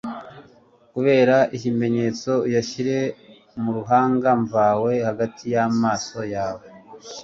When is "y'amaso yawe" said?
5.53-6.65